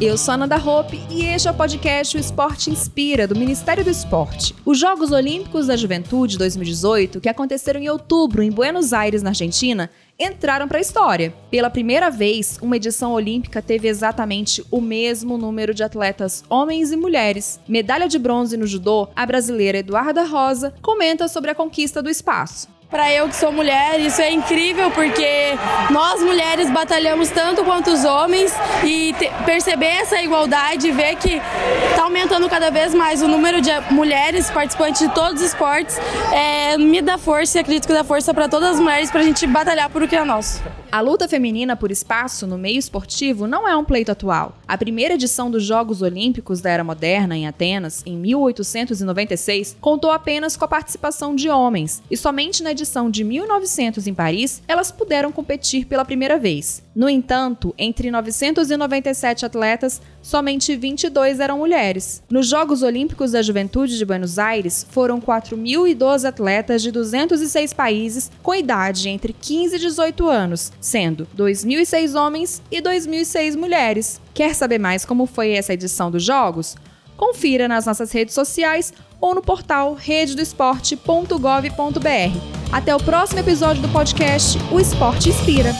Eu 0.00 0.16
sou 0.16 0.34
a 0.34 0.36
Nanda 0.36 0.56
Hope 0.56 0.96
e 1.10 1.24
este 1.24 1.48
é 1.48 1.50
o 1.50 1.54
podcast 1.54 2.16
O 2.16 2.20
Esporte 2.20 2.70
Inspira, 2.70 3.26
do 3.26 3.34
Ministério 3.34 3.82
do 3.82 3.90
Esporte. 3.90 4.54
Os 4.64 4.78
Jogos 4.78 5.10
Olímpicos 5.10 5.66
da 5.66 5.74
Juventude 5.74 6.38
2018, 6.38 7.20
que 7.20 7.28
aconteceram 7.28 7.80
em 7.80 7.88
outubro 7.88 8.40
em 8.40 8.48
Buenos 8.48 8.92
Aires, 8.92 9.24
na 9.24 9.30
Argentina, 9.30 9.90
entraram 10.16 10.68
para 10.68 10.78
a 10.78 10.80
história. 10.80 11.34
Pela 11.50 11.68
primeira 11.68 12.10
vez, 12.12 12.60
uma 12.62 12.76
edição 12.76 13.12
olímpica 13.12 13.60
teve 13.60 13.88
exatamente 13.88 14.64
o 14.70 14.80
mesmo 14.80 15.36
número 15.36 15.74
de 15.74 15.82
atletas 15.82 16.44
homens 16.48 16.92
e 16.92 16.96
mulheres. 16.96 17.58
Medalha 17.66 18.06
de 18.06 18.20
bronze 18.20 18.56
no 18.56 18.68
judô, 18.68 19.08
a 19.16 19.26
brasileira 19.26 19.78
Eduarda 19.78 20.22
Rosa 20.22 20.72
comenta 20.80 21.26
sobre 21.26 21.50
a 21.50 21.56
conquista 21.56 22.00
do 22.00 22.08
espaço. 22.08 22.68
Para 22.90 23.12
eu 23.12 23.28
que 23.28 23.36
sou 23.36 23.52
mulher, 23.52 24.00
isso 24.00 24.22
é 24.22 24.32
incrível 24.32 24.90
porque 24.90 25.58
nós 25.90 26.22
mulheres 26.22 26.70
batalhamos 26.70 27.28
tanto 27.28 27.62
quanto 27.62 27.90
os 27.90 28.02
homens 28.02 28.50
e 28.82 29.14
perceber 29.44 29.88
essa 29.88 30.22
igualdade, 30.22 30.90
ver 30.90 31.16
que 31.16 31.38
está 31.90 32.04
aumentando 32.04 32.48
cada 32.48 32.70
vez 32.70 32.94
mais 32.94 33.20
o 33.20 33.28
número 33.28 33.60
de 33.60 33.70
mulheres 33.90 34.50
participantes 34.50 35.06
de 35.06 35.14
todos 35.14 35.42
os 35.42 35.48
esportes, 35.48 35.98
é, 36.32 36.78
me 36.78 37.02
dá 37.02 37.18
força 37.18 37.58
e 37.58 37.60
acredito 37.60 37.86
que 37.86 37.92
dá 37.92 38.02
força 38.02 38.32
para 38.32 38.48
todas 38.48 38.70
as 38.70 38.80
mulheres 38.80 39.10
para 39.10 39.20
a 39.20 39.24
gente 39.24 39.46
batalhar 39.46 39.90
por 39.90 40.02
o 40.02 40.08
que 40.08 40.16
é 40.16 40.24
nosso. 40.24 40.62
A 40.90 41.00
luta 41.00 41.28
feminina 41.28 41.76
por 41.76 41.90
espaço 41.90 42.46
no 42.46 42.56
meio 42.56 42.78
esportivo 42.78 43.46
não 43.46 43.68
é 43.68 43.76
um 43.76 43.84
pleito 43.84 44.10
atual. 44.10 44.56
A 44.66 44.78
primeira 44.78 45.14
edição 45.14 45.50
dos 45.50 45.62
Jogos 45.62 46.00
Olímpicos 46.00 46.62
da 46.62 46.70
Era 46.70 46.82
Moderna, 46.82 47.36
em 47.36 47.46
Atenas, 47.46 48.02
em 48.06 48.16
1896, 48.16 49.76
contou 49.82 50.10
apenas 50.10 50.56
com 50.56 50.64
a 50.64 50.68
participação 50.68 51.36
de 51.36 51.50
homens, 51.50 52.02
e 52.10 52.16
somente 52.16 52.62
na 52.62 52.72
edição 52.72 53.10
de 53.10 53.22
1900 53.22 54.06
em 54.06 54.14
Paris 54.14 54.62
elas 54.66 54.90
puderam 54.90 55.30
competir 55.30 55.84
pela 55.84 56.06
primeira 56.06 56.38
vez. 56.38 56.82
No 56.98 57.08
entanto, 57.08 57.72
entre 57.78 58.10
997 58.10 59.46
atletas, 59.46 60.02
somente 60.20 60.74
22 60.74 61.38
eram 61.38 61.58
mulheres. 61.58 62.24
Nos 62.28 62.48
Jogos 62.48 62.82
Olímpicos 62.82 63.30
da 63.30 63.40
Juventude 63.40 63.96
de 63.96 64.04
Buenos 64.04 64.36
Aires, 64.36 64.84
foram 64.90 65.20
4.012 65.20 66.28
atletas 66.28 66.82
de 66.82 66.90
206 66.90 67.72
países 67.72 68.32
com 68.42 68.52
idade 68.52 69.08
entre 69.08 69.32
15 69.32 69.76
e 69.76 69.78
18 69.78 70.28
anos, 70.28 70.72
sendo 70.80 71.28
2.006 71.38 72.20
homens 72.20 72.60
e 72.68 72.82
2.006 72.82 73.56
mulheres. 73.56 74.20
Quer 74.34 74.56
saber 74.56 74.80
mais 74.80 75.04
como 75.04 75.24
foi 75.24 75.52
essa 75.52 75.74
edição 75.74 76.10
dos 76.10 76.24
Jogos? 76.24 76.74
Confira 77.16 77.68
nas 77.68 77.86
nossas 77.86 78.10
redes 78.10 78.34
sociais 78.34 78.92
ou 79.20 79.36
no 79.36 79.42
portal 79.42 79.94
rededoesporte.gov.br. 79.94 82.72
Até 82.72 82.92
o 82.92 83.00
próximo 83.00 83.38
episódio 83.38 83.82
do 83.82 83.88
podcast 83.88 84.58
O 84.72 84.80
Esporte 84.80 85.28
Inspira. 85.28 85.72